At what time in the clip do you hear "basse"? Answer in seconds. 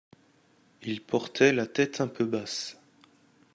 2.25-2.75